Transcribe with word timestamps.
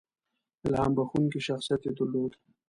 •الهام 0.65 0.91
بښونکی 0.97 1.39
شخصیت 1.47 1.81
یې 1.85 1.91
درلود. 1.97 2.31